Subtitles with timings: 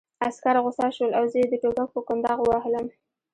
[0.27, 2.87] عسکر غوسه شول او زه یې د ټوپک په کونداغ ووهلم